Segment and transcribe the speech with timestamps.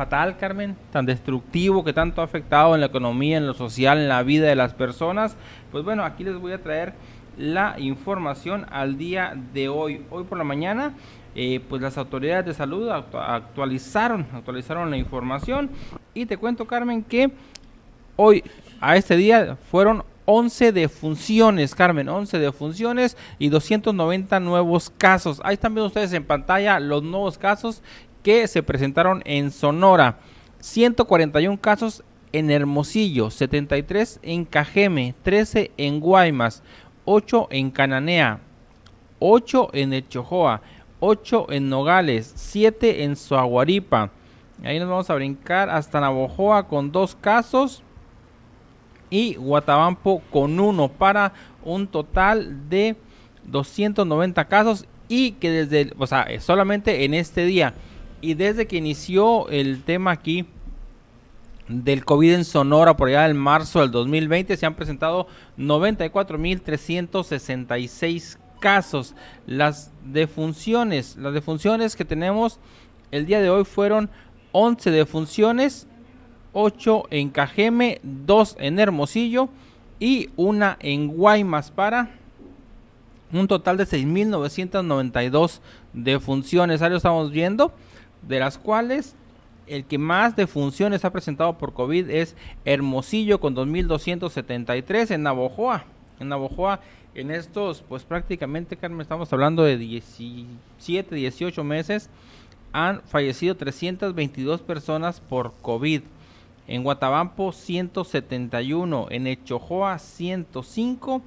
[0.00, 4.08] fatal, Carmen, tan destructivo que tanto ha afectado en la economía, en lo social, en
[4.08, 5.36] la vida de las personas.
[5.70, 6.94] Pues bueno, aquí les voy a traer
[7.36, 10.02] la información al día de hoy.
[10.08, 10.94] Hoy por la mañana,
[11.34, 15.68] eh, pues las autoridades de salud actualizaron, actualizaron la información
[16.14, 17.30] y te cuento, Carmen, que
[18.16, 18.42] hoy
[18.80, 25.42] a este día fueron 11 defunciones, Carmen, 11 defunciones y 290 nuevos casos.
[25.44, 27.82] Ahí están viendo ustedes en pantalla los nuevos casos
[28.22, 30.18] que se presentaron en Sonora.
[30.60, 36.62] 141 casos en Hermosillo, 73 en Cajeme, 13 en Guaymas,
[37.04, 38.40] 8 en Cananea,
[39.18, 40.62] 8 en Echojoa,
[41.00, 44.10] 8 en Nogales, 7 en Soaguaripa.
[44.62, 47.82] Ahí nos vamos a brincar hasta Navojoa con dos casos
[49.08, 51.32] y Guatabampo con uno para
[51.64, 52.96] un total de
[53.44, 57.74] 290 casos y que desde, o sea, solamente en este día
[58.20, 60.46] y desde que inició el tema aquí
[61.68, 65.26] del COVID en Sonora por allá del marzo del 2020 se han presentado
[65.58, 69.14] 94.366 casos.
[69.46, 72.60] Las defunciones, las defunciones que tenemos
[73.10, 74.10] el día de hoy fueron
[74.52, 75.86] 11 defunciones,
[76.52, 79.48] 8 en Cajeme, 2 en Hermosillo
[79.98, 82.10] y una en Guaymas para
[83.32, 85.60] un total de 6.992
[85.92, 86.82] defunciones.
[86.82, 87.72] Ahí lo estamos viendo,
[88.22, 89.14] de las cuales
[89.66, 95.84] el que más defunciones ha presentado por COVID es Hermosillo con 2.273 en Navojoa.
[96.18, 96.80] En Navojoa,
[97.14, 102.10] en estos, pues prácticamente, Carmen, estamos hablando de 17, 18 meses,
[102.72, 106.02] han fallecido 322 personas por COVID.
[106.66, 111.22] En Guatabampo 171, en Echojoa 105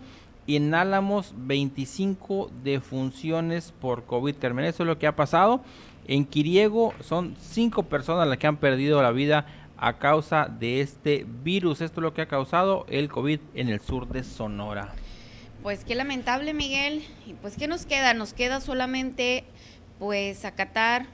[0.45, 4.36] y en Álamos 25 defunciones por COVID.
[4.36, 5.61] Carmen, eso es lo que ha pasado.
[6.08, 9.46] En Quiriego son cinco personas las que han perdido la vida
[9.78, 11.82] a causa de este virus.
[11.82, 14.94] Esto es lo que ha causado el COVID en el sur de Sonora.
[15.62, 17.04] Pues qué lamentable, Miguel.
[17.26, 18.14] Y pues qué nos queda?
[18.14, 19.45] Nos queda solamente
[20.00, 21.08] pues acatar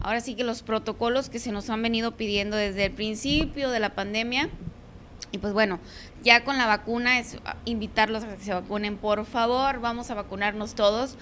[0.00, 3.80] ahora sí que los protocolos que se nos han venido pidiendo desde el principio de
[3.80, 4.50] la pandemia.
[5.32, 5.80] Y pues bueno,
[6.22, 10.74] ya con la vacuna es invitarlos a que se vacunen, por favor, vamos a vacunarnos
[10.74, 11.16] todos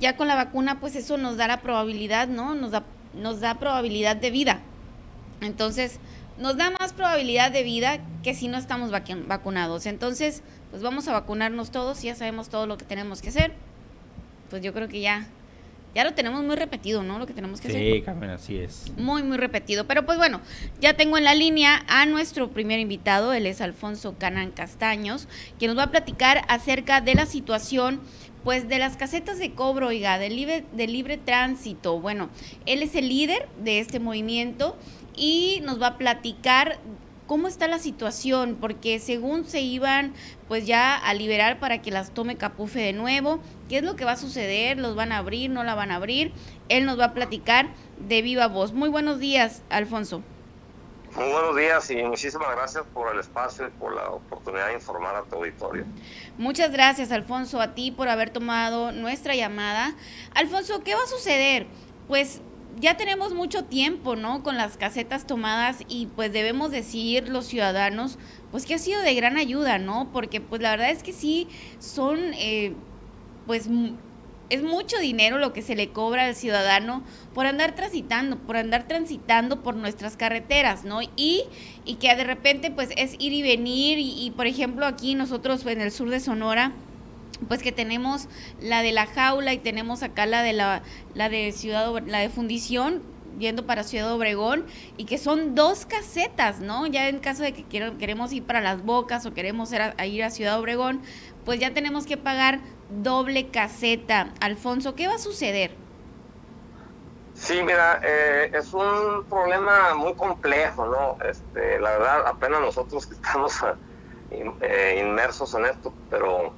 [0.00, 2.54] ya con la vacuna, pues eso nos da la probabilidad, ¿no?
[2.54, 2.84] Nos da,
[3.14, 4.60] nos da probabilidad de vida.
[5.40, 5.98] Entonces,
[6.38, 9.86] nos da más probabilidad de vida que si no estamos vacunados.
[9.86, 13.52] Entonces, pues vamos a vacunarnos todos, ya sabemos todo lo que tenemos que hacer.
[14.50, 15.26] Pues yo creo que ya,
[15.94, 17.18] ya lo tenemos muy repetido, ¿no?
[17.18, 17.80] Lo que tenemos que hacer.
[17.80, 18.92] Sí, Carmen, así es.
[18.96, 19.86] Muy, muy repetido.
[19.86, 20.40] Pero pues bueno,
[20.80, 25.28] ya tengo en la línea a nuestro primer invitado, él es Alfonso Canan Castaños,
[25.58, 28.00] quien nos va a platicar acerca de la situación
[28.44, 31.98] pues de las casetas de cobro, oiga, del libre, de libre tránsito.
[31.98, 32.28] Bueno,
[32.66, 34.76] él es el líder de este movimiento
[35.16, 36.78] y nos va a platicar
[37.26, 40.12] cómo está la situación, porque según se iban
[40.46, 44.04] pues ya a liberar para que las tome Capufe de nuevo, qué es lo que
[44.04, 46.32] va a suceder, los van a abrir, no la van a abrir,
[46.68, 47.68] él nos va a platicar
[48.06, 48.74] de viva voz.
[48.74, 50.22] Muy buenos días, Alfonso.
[51.16, 55.14] Muy buenos días y muchísimas gracias por el espacio y por la oportunidad de informar
[55.14, 55.84] a tu auditorio.
[56.38, 59.94] Muchas gracias, Alfonso, a ti por haber tomado nuestra llamada.
[60.34, 61.68] Alfonso, ¿qué va a suceder?
[62.08, 62.40] Pues
[62.80, 64.42] ya tenemos mucho tiempo, ¿no?
[64.42, 68.18] Con las casetas tomadas y pues debemos decir los ciudadanos,
[68.50, 70.10] pues que ha sido de gran ayuda, ¿no?
[70.12, 71.46] Porque pues la verdad es que sí
[71.78, 72.74] son, eh,
[73.46, 73.68] pues
[74.50, 77.02] es mucho dinero lo que se le cobra al ciudadano
[77.34, 81.00] por andar transitando, por andar transitando por nuestras carreteras, ¿no?
[81.16, 81.44] Y,
[81.84, 85.80] y que de repente pues es ir y venir y, por ejemplo aquí nosotros en
[85.80, 86.72] el sur de Sonora,
[87.48, 88.28] pues que tenemos
[88.60, 90.82] la de la jaula y tenemos acá la de la,
[91.14, 93.02] la de Ciudad, la de Fundición,
[93.38, 94.64] yendo para Ciudad Obregón
[94.96, 96.86] y que son dos casetas, ¿no?
[96.86, 100.60] Ya en caso de que queremos ir para las bocas o queremos ir a Ciudad
[100.60, 101.00] Obregón,
[101.44, 104.32] pues ya tenemos que pagar doble caseta.
[104.40, 105.84] Alfonso, ¿qué va a suceder?
[107.34, 111.18] Sí, mira, eh, es un problema muy complejo, ¿no?
[111.24, 113.54] Este, la verdad, apenas nosotros que estamos
[114.30, 116.52] eh, inmersos en esto, pero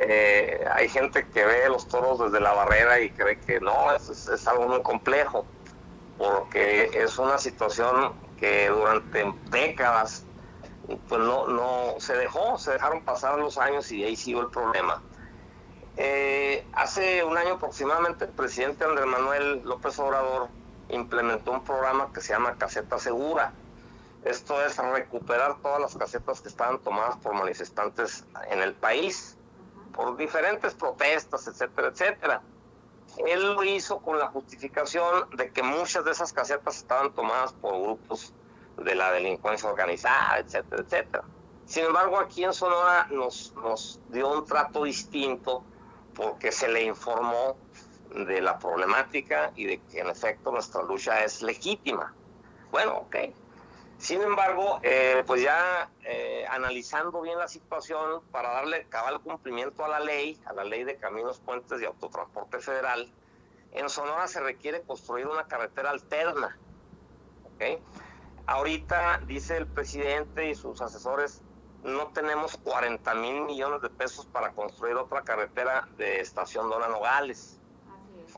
[0.00, 4.28] eh, hay gente que ve los toros desde la barrera y cree que no, es,
[4.28, 5.46] es, algo muy complejo,
[6.18, 10.26] porque es una situación que durante décadas
[11.08, 15.02] pues no, no se dejó, se dejaron pasar los años y ahí siguió el problema.
[15.96, 20.48] Eh, hace un año aproximadamente el presidente Andrés Manuel López Obrador
[20.88, 23.52] implementó un programa que se llama Caseta Segura.
[24.24, 29.36] Esto es recuperar todas las casetas que estaban tomadas por manifestantes en el país,
[29.92, 32.42] por diferentes protestas, etcétera, etcétera.
[33.26, 37.78] Él lo hizo con la justificación de que muchas de esas casetas estaban tomadas por
[37.82, 38.32] grupos
[38.78, 41.24] de la delincuencia organizada, etcétera, etcétera.
[41.66, 45.64] Sin embargo, aquí en Sonora nos, nos dio un trato distinto
[46.14, 47.56] porque se le informó
[48.14, 52.14] de la problemática y de que en efecto nuestra lucha es legítima.
[52.70, 53.16] Bueno, ok.
[53.98, 59.88] Sin embargo, eh, pues ya eh, analizando bien la situación para darle cabal cumplimiento a
[59.88, 63.12] la ley, a la ley de caminos, puentes y autotransporte federal,
[63.70, 66.58] en Sonora se requiere construir una carretera alterna.
[67.54, 67.78] ¿okay?
[68.46, 71.42] Ahorita, dice el presidente y sus asesores,
[71.84, 77.58] no tenemos 40 mil millones de pesos para construir otra carretera de estación Dona Nogales.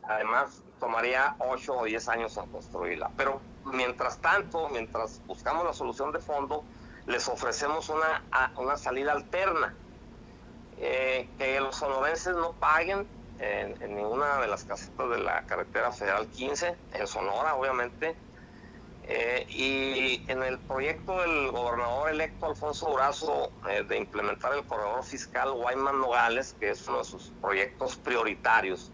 [0.05, 3.11] Además, tomaría 8 o 10 años en construirla.
[3.17, 6.64] Pero mientras tanto, mientras buscamos la solución de fondo,
[7.06, 8.23] les ofrecemos una,
[8.56, 9.75] una salida alterna.
[10.79, 13.06] Eh, que los sonorenses no paguen
[13.38, 18.17] en, en, ninguna de las casetas de la carretera federal 15, en Sonora, obviamente,
[19.06, 25.04] eh, y en el proyecto del gobernador electo Alfonso Durazo eh, de implementar el corredor
[25.04, 28.90] fiscal Guayman Nogales, que es uno de sus proyectos prioritarios,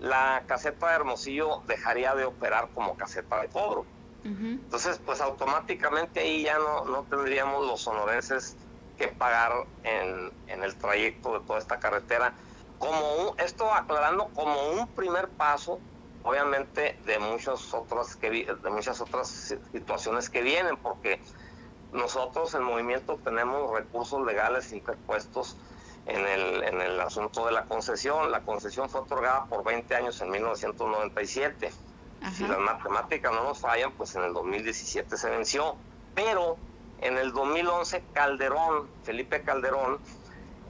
[0.00, 3.86] la caseta de Hermosillo dejaría de operar como caseta de cobro.
[4.24, 8.56] Entonces, pues automáticamente ahí ya no, no tendríamos los sonorenses
[8.98, 9.52] que pagar
[9.84, 12.34] en, en el trayecto de toda esta carretera.
[12.78, 15.80] Como un, esto aclarando como un primer paso
[16.22, 21.20] obviamente de muchas otras que de muchas otras situaciones que vienen porque
[21.92, 25.56] nosotros en movimiento tenemos recursos legales interpuestos
[26.06, 28.30] en el, en el asunto de la concesión.
[28.30, 31.70] La concesión fue otorgada por 20 años en 1997.
[32.34, 35.76] Si las matemáticas no nos fallan, pues en el 2017 se venció.
[36.14, 36.56] Pero
[37.00, 39.98] en el 2011 Calderón, Felipe Calderón,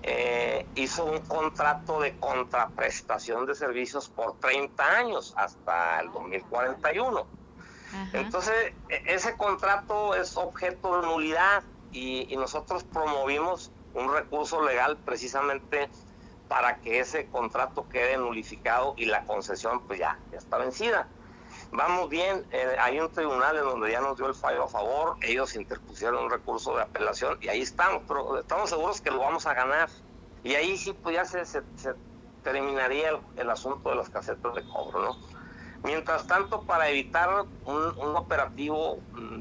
[0.03, 7.27] eh, hizo un contrato de contraprestación de servicios por 30 años hasta el 2041.
[8.13, 15.89] Entonces, e, ese contrato es objeto de nulidad y, nosotros promovimos un recurso legal precisamente
[16.49, 21.09] para que ese contrato quede nulificado y la concesión pues ya, ya está vencida.
[21.71, 25.17] Vamos bien, eh, hay un tribunal en donde ya nos dio el fallo a favor,
[25.21, 29.47] ellos interpusieron un recurso de apelación y ahí estamos, pero estamos seguros que lo vamos
[29.47, 29.91] a ganar.
[30.43, 31.61] Y ahí sí pues ya se, se,
[32.43, 35.17] terminaría el, asunto de las casetas de cobro, ¿no?
[35.85, 38.99] Mientras tanto, para evitar un, operativo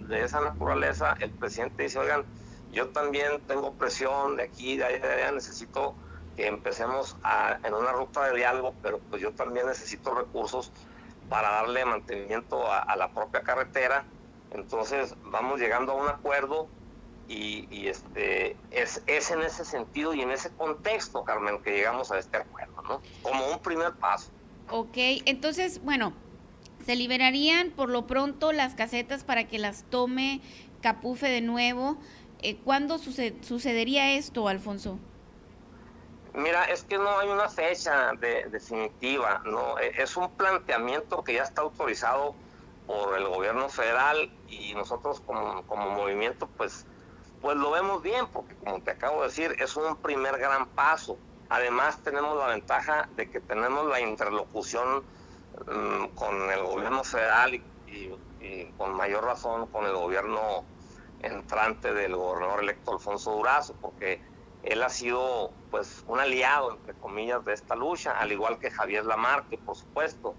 [0.07, 2.25] de esa naturaleza, el presidente dice, oigan,
[2.71, 5.95] yo también tengo presión de aquí, de allá, de allá, necesito
[6.35, 10.71] que empecemos a, en una ruta de diálogo, pero pues yo también necesito recursos
[11.29, 14.05] para darle mantenimiento a, la propia carretera.
[14.51, 16.67] Entonces vamos llegando a un acuerdo
[17.27, 22.37] y, este es, en ese sentido y en ese contexto, Carmen, que llegamos a este
[22.37, 23.01] acuerdo, ¿no?
[23.21, 24.31] Como un primer paso.
[24.69, 26.13] Ok, entonces, bueno,
[26.85, 30.41] se liberarían por lo pronto las casetas para que las tome
[30.81, 31.97] Capufe de nuevo.
[32.41, 34.99] Eh, ¿Cuándo sucedería esto, Alfonso?
[36.37, 38.11] Mira, es que no hay una fecha
[38.51, 42.35] definitiva, no e, es un planteamiento que ya está autorizado
[42.85, 46.85] por el gobierno federal y nosotros como, como movimiento pues
[47.41, 51.17] pues lo vemos bien porque como te acabo de decir es un primer gran paso.
[51.49, 55.03] Además tenemos la ventaja de que tenemos la interlocución
[55.65, 58.11] mm, con el gobierno federal y,
[58.77, 60.63] con mayor razón con el gobierno
[61.19, 64.21] entrante del gobernador electo Alfonso Durazo porque
[64.67, 69.05] él ha sido pues un aliado, entre comillas, de esta lucha, al igual que Javier
[69.05, 70.35] Lamarque, por supuesto.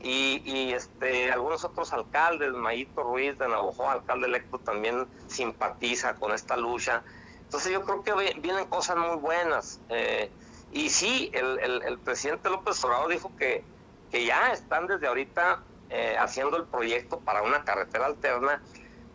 [0.00, 6.56] Y, este, algunos otros alcaldes, Mayito Ruiz de Navajo, alcalde electo, también simpatiza con esta
[6.56, 7.02] lucha.
[7.42, 9.80] Entonces yo creo que vienen cosas muy buenas.
[9.88, 10.30] Eh,
[10.70, 13.64] y sí, el, presidente López Obrador dijo que,
[14.12, 18.62] que ya están desde ahorita eh, haciendo el proyecto para una carretera alterna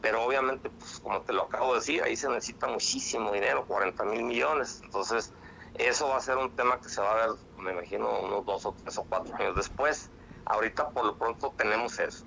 [0.04, 4.04] pero obviamente, pues como te lo acabo de decir, ahí se necesita muchísimo dinero, 40
[4.04, 5.32] mil millones, entonces
[5.76, 8.66] eso va a ser un tema que se va a ver, me imagino, unos dos
[8.66, 10.10] o tres o cuatro años después.
[10.44, 12.26] Ahorita por lo pronto tenemos eso.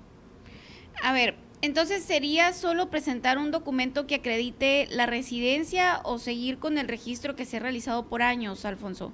[1.03, 6.79] A ver, entonces sería solo presentar un documento que acredite la residencia o seguir con
[6.79, 9.13] el registro que se ha realizado por años, Alfonso.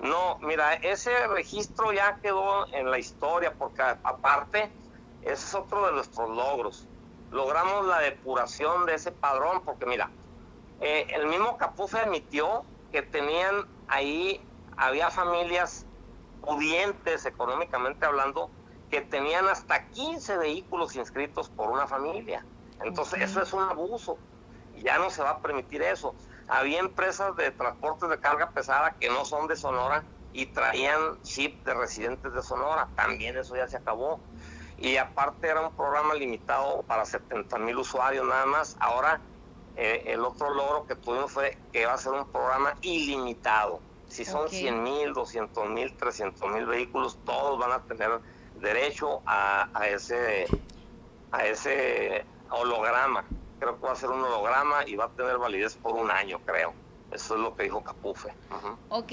[0.00, 4.70] No, mira, ese registro ya quedó en la historia porque aparte,
[5.22, 6.86] ese es otro de nuestros logros
[7.36, 10.10] logramos la depuración de ese padrón, porque mira,
[10.80, 14.40] eh, el mismo Capufe admitió que tenían ahí,
[14.76, 15.84] había familias
[16.40, 18.50] pudientes económicamente hablando,
[18.90, 22.44] que tenían hasta 15 vehículos inscritos por una familia.
[22.82, 24.18] Entonces eso es un abuso,
[24.76, 26.14] ya no se va a permitir eso.
[26.48, 31.64] Había empresas de transportes de carga pesada que no son de Sonora y traían chip
[31.66, 32.88] de residentes de Sonora.
[32.94, 34.20] También eso ya se acabó.
[34.78, 38.76] Y aparte era un programa limitado para 70 mil usuarios nada más.
[38.78, 39.20] Ahora
[39.76, 43.80] eh, el otro logro que tuvimos fue que va a ser un programa ilimitado.
[44.08, 48.20] Si son 100 mil, 200 mil, 300 mil vehículos, todos van a tener
[48.60, 50.46] derecho a, ese,
[51.32, 53.24] a ese holograma.
[53.58, 56.38] Creo que va a ser un holograma y va a tener validez por un año,
[56.46, 56.72] creo.
[57.10, 58.32] Eso es lo que dijo Capufe.
[58.88, 59.12] Ok.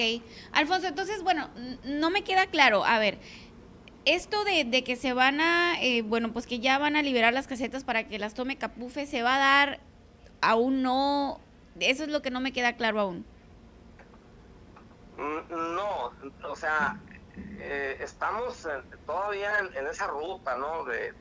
[0.52, 1.50] Alfonso, entonces, bueno,
[1.84, 2.84] no me queda claro.
[2.86, 3.20] A ver,
[4.06, 7.48] esto de, que se van a, eh, bueno, pues que ya van a liberar las
[7.48, 9.80] casetas para que las tome Capufe, ¿se va a dar
[10.42, 11.40] aún no?
[11.80, 13.26] Eso es lo que no me queda claro aún.
[15.18, 16.12] Mm, no,
[16.50, 17.00] o sea,
[17.60, 18.68] eh, estamos
[19.06, 20.84] todavía en, esa ruta, ¿no?
[20.86, 21.14] De,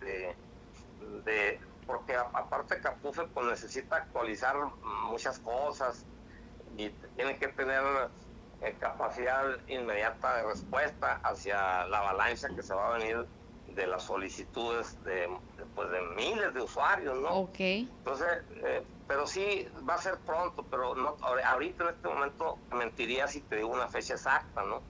[1.25, 4.57] de, porque aparte Capufe pues necesita actualizar
[5.09, 6.05] muchas cosas
[6.77, 7.83] y tiene que tener
[8.79, 13.27] capacidad inmediata de respuesta hacia la avalancha que se va a venir
[13.75, 15.29] de las solicitudes de,
[15.75, 17.31] pues, de miles de usuarios, ¿no?
[17.31, 17.59] Ok.
[17.59, 18.29] Entonces,
[18.65, 23.41] eh, pero sí va a ser pronto, pero no ahorita en este momento mentiría si
[23.41, 24.83] te digo una fecha exacta, ¿no?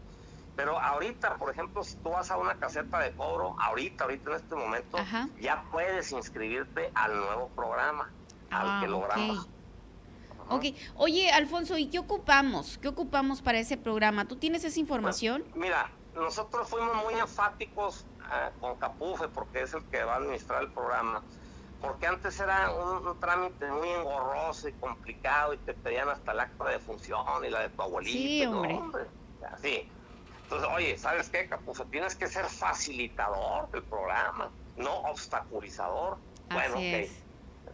[0.54, 4.36] Pero ahorita, por ejemplo, si tú vas a una caseta de cobro, ahorita, ahorita en
[4.36, 4.98] este momento,
[5.40, 8.12] ya puedes inscribirte al nuevo programa,
[8.50, 9.48] al ah, que logramos.
[10.48, 10.64] Ok.
[10.96, 12.78] Oye, Alfonso, ¿y qué ocupamos?
[12.78, 14.26] ¿Qué ocupamos para ese programa?
[14.26, 15.42] ¿Tú tienes esa información?
[15.42, 20.16] Pues, mira, nosotros fuimos muy enfáticos eh, con Capufe, porque es el que va a
[20.16, 21.22] administrar el programa,
[21.80, 26.64] porque antes era un, trámite muy engorroso y complicado y te pedían hasta el acta
[26.64, 28.18] de función y la de tu abuelita.
[28.18, 29.06] Sí, hombre.
[29.60, 29.88] Sí.
[30.44, 31.84] Entonces, oye, ¿sabes qué, Capufe?
[31.86, 36.18] Tienes que ser facilitador del programa, no obstaculizador.
[36.50, 37.10] bueno, ok.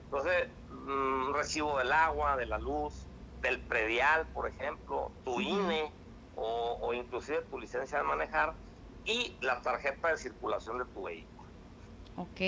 [0.05, 3.09] Entonces, mm, recibo del agua, de la luz,
[3.43, 5.93] del predial, por ejemplo, tu INE
[6.35, 8.55] o, o, inclusive tu licencia de manejar
[9.05, 11.49] y la tarjeta de circulación de tu vehículo.
[12.17, 12.41] Ok.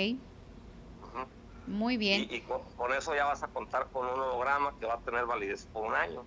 [1.65, 2.27] Muy bien.
[2.29, 2.61] Y, con,
[2.93, 5.95] eso ya vas a contar con un holograma que va a tener validez por un
[5.95, 6.25] año.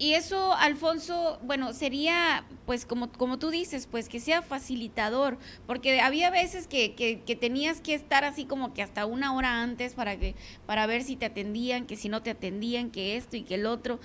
[0.00, 6.00] Y eso, Alfonso, bueno, sería, pues como, como tú dices, pues que sea facilitador, porque
[6.00, 10.16] había veces que, que, tenías que estar así como que hasta una hora antes para,
[10.16, 10.36] que,
[10.66, 13.66] para ver si te atendían, que si no te atendían, que esto y que el
[13.66, 13.98] otro.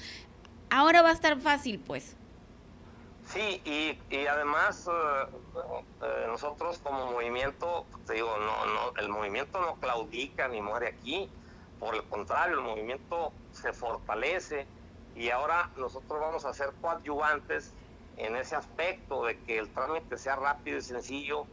[0.71, 2.15] Ahora va a estar fácil, pues.
[3.27, 5.27] Sí, y, y además eh,
[6.01, 11.29] eh, nosotros como movimiento, te digo, no, no, el movimiento no claudica ni muere aquí,
[11.79, 14.65] por el contrario, el movimiento se fortalece
[15.15, 17.74] y ahora nosotros vamos a ser coadyuvantes
[18.17, 21.46] en ese aspecto de que el trámite sea rápido y sencillo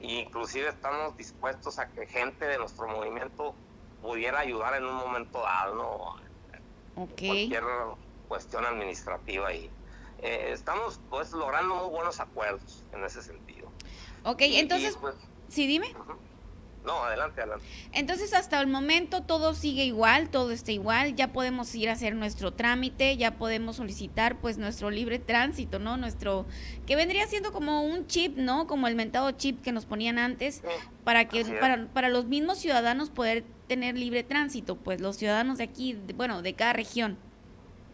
[0.00, 3.54] e inclusive estamos dispuestos a que gente de nuestro movimiento
[4.02, 6.24] pudiera ayudar en un momento dado, ¿no?
[6.94, 7.64] Cualquier
[8.28, 9.70] cuestión administrativa y
[10.22, 13.68] eh, estamos pues logrando muy buenos acuerdos en ese sentido.
[14.24, 15.14] Ok, entonces, pues,
[15.48, 15.94] sí, dime.
[16.84, 17.64] No, adelante, adelante.
[17.92, 22.14] Entonces, hasta el momento todo sigue igual, todo está igual, ya podemos ir a hacer
[22.14, 25.96] nuestro trámite, ya podemos solicitar pues nuestro libre tránsito, ¿no?
[25.96, 26.44] Nuestro,
[26.86, 28.66] que vendría siendo como un chip, ¿no?
[28.66, 30.62] Como el mentado chip que nos ponían antes,
[31.04, 35.64] para que, para, para los mismos ciudadanos poder tener libre tránsito, pues los ciudadanos de
[35.64, 37.16] aquí, bueno, de cada región.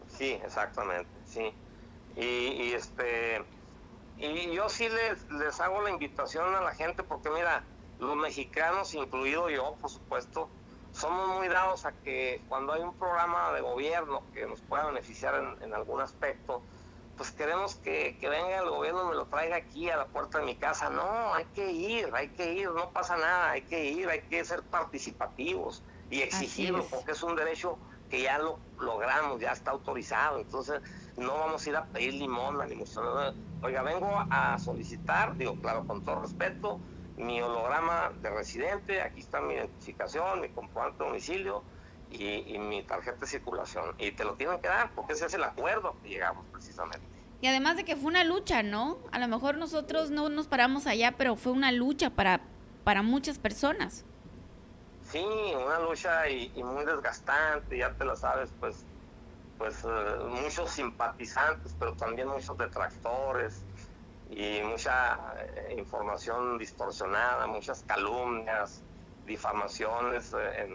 [0.08, 1.52] Sí, exactamente, sí.
[2.16, 3.44] Y, y este,
[4.18, 7.62] y yo sí les, les hago la invitación a la gente, porque mira,
[8.00, 10.48] los mexicanos, incluido yo, por supuesto,
[10.92, 15.56] somos muy dados a que cuando hay un programa de gobierno que nos pueda beneficiar
[15.60, 16.62] en, algún aspecto,
[17.16, 20.46] pues queremos que, venga el gobierno y me lo traiga aquí a la puerta de
[20.46, 20.90] mi casa.
[20.90, 24.44] No, hay que ir, hay que ir, no pasa nada, hay que ir, hay que
[24.44, 27.78] ser participativos y exigirlo, porque es un derecho
[28.08, 30.40] que ya lo logramos, ya está autorizado.
[30.40, 30.80] Entonces,
[31.16, 33.02] no vamos a ir a pedir limón ni mucho.
[33.62, 36.80] Oiga, vengo a solicitar, digo, claro, con todo respeto,
[37.20, 41.62] mi holograma de residente, aquí está mi identificación, mi comprobante de domicilio
[42.10, 43.94] y, mi tarjeta de circulación.
[43.98, 47.06] Y te lo tienen que dar porque ese es el acuerdo que llegamos precisamente.
[47.40, 48.98] Y además de que fue una lucha, ¿no?
[49.12, 52.40] A lo mejor nosotros no nos paramos allá, pero fue una lucha para,
[52.84, 54.04] para muchas personas.
[55.10, 55.24] Sí,
[55.56, 58.84] una lucha y, muy desgastante, ya te lo sabes, pues,
[59.58, 59.88] pues eh,
[60.28, 63.64] muchos simpatizantes, pero también muchos detractores
[64.30, 68.82] y mucha eh, información distorsionada, muchas calumnias,
[69.26, 70.68] difamaciones eh,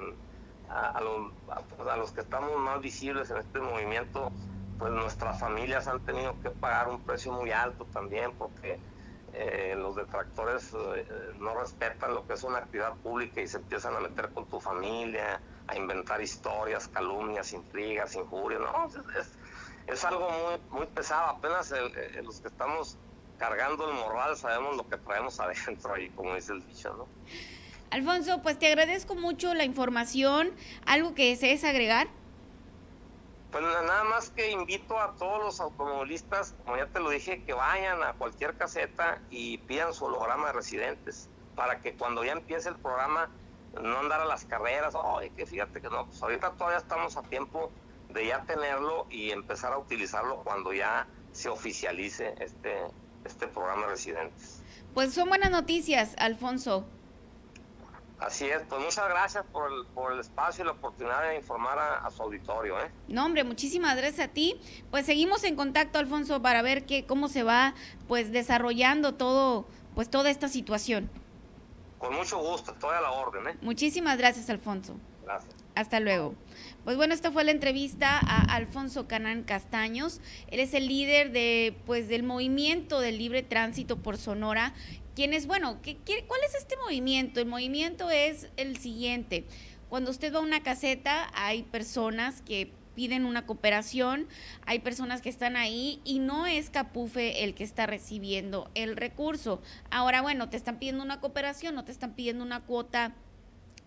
[0.70, 1.32] a, los,
[1.78, 4.32] pues, a, los, que estamos más visibles en este movimiento,
[4.78, 8.78] pues nuestras familias han tenido que pagar un precio muy alto también porque
[9.34, 10.74] eh, los detractores
[11.40, 14.60] no respetan lo que es una actividad pública y se empiezan a meter con tu
[14.60, 19.32] familia, a inventar historias, calumnias, intrigas, injurias, no, es,
[19.88, 21.74] es algo muy, muy pesado, apenas
[22.22, 22.98] los que estamos
[23.38, 27.08] cargando el morral sabemos lo que traemos adentro ahí, como dice el dicho, ¿no?
[27.92, 30.52] Alfonso, pues te agradezco mucho la información,
[30.86, 32.08] algo que desees agregar.
[33.52, 37.54] Pues nada más que invito a todos los automovilistas, como ya te lo dije, que
[37.54, 42.68] vayan a cualquier caseta y pidan su holograma de residentes, para que cuando ya empiece
[42.68, 43.30] el programa
[43.82, 47.24] no andar a las carreras, oye, que fíjate que no, pues ahorita todavía estamos a
[47.24, 47.72] tiempo
[48.10, 52.78] de ya tenerlo y empezar a utilizarlo cuando ya se oficialice este,
[53.26, 54.62] este programa de residentes.
[54.94, 56.86] Pues son buenas noticias, Alfonso.
[58.20, 61.78] Así es, pues muchas gracias por el, por el espacio y la oportunidad de informar
[61.78, 62.80] a, su auditorio.
[62.80, 62.90] ¿eh?
[63.10, 64.60] No, hombre, muchísimas gracias a ti.
[64.90, 67.76] Pues seguimos en contacto, Alfonso, para ver qué, cómo se va
[68.08, 69.66] pues desarrollando todo,
[69.96, 71.10] pues toda esta situación.
[72.00, 73.48] Con mucho gusto, estoy a la orden.
[73.48, 73.58] ¿eh?
[73.62, 74.96] Muchísimas gracias, Alfonso.
[75.24, 75.65] Gracias.
[75.76, 76.36] Hasta luego.
[76.84, 80.22] Pues bueno, esta fue la entrevista a Alfonso Canán Castaños.
[80.48, 84.74] Él es el líder de, pues, del movimiento del libre tránsito por Sonora
[85.16, 85.96] ¿Quién es, bueno, ¿qué,
[86.28, 87.40] cuál es este movimiento?
[87.40, 89.46] El movimiento es el siguiente.
[89.88, 94.28] Cuando usted va a una caseta, hay personas que piden una cooperación,
[94.66, 99.62] hay personas que están ahí y no es Capufe el que está recibiendo el recurso.
[99.90, 103.16] Ahora, bueno, te están pidiendo una cooperación, no te están pidiendo una cuota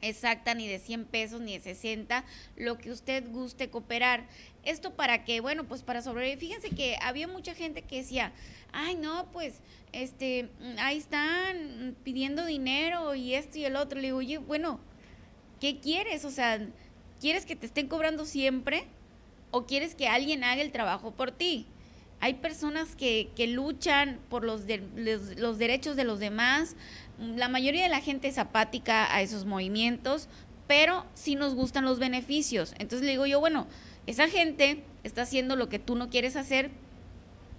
[0.01, 2.25] exacta ni de 100 pesos ni de 60,
[2.57, 4.27] lo que usted guste cooperar.
[4.65, 6.39] Esto para que, bueno, pues para sobrevivir.
[6.39, 8.33] Fíjense que había mucha gente que decía,
[8.73, 9.61] ay no, pues,
[9.93, 14.01] este, ahí están pidiendo dinero y esto y el otro.
[14.01, 14.81] Le digo, oye, bueno,
[15.61, 16.25] ¿qué quieres?
[16.25, 16.61] O sea,
[17.21, 18.85] ¿quieres que te estén cobrando siempre?
[19.51, 21.67] ¿O quieres que alguien haga el trabajo por ti?
[22.21, 24.63] Hay personas que, que luchan por los,
[24.97, 26.75] los, los derechos de los demás,
[27.19, 30.29] la mayoría de la gente es apática a esos movimientos,
[30.67, 32.75] pero sí nos gustan los beneficios.
[32.79, 33.67] Entonces le digo yo, bueno,
[34.07, 36.71] esa gente está haciendo lo que tú no quieres hacer,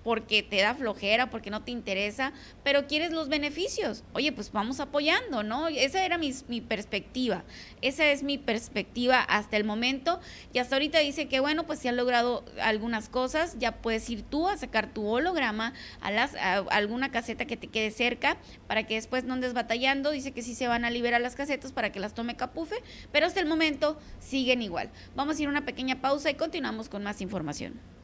[0.10, 4.04] porque te da flojera, porque no te interesa, pero quieres los beneficios.
[4.14, 5.68] Oye, pues vamos apoyando, ¿no?
[5.68, 7.44] Esa era mi, perspectiva.
[7.84, 10.20] Esa es mi perspectiva hasta el momento.
[10.52, 13.56] Y hasta ahorita dice que, bueno, pues se han logrado algunas cosas.
[13.60, 16.34] Ya puedes ir tú a sacar tu holograma a, las,
[16.72, 20.10] alguna caseta que te quede cerca para que después no andes batallando.
[20.10, 22.78] Dice que sí se van a liberar las casetas para que las tome Capufe,
[23.12, 24.90] pero hasta el momento siguen igual.
[25.16, 27.99] Vamos a ir a una pequeña pausa y continuamos con más información.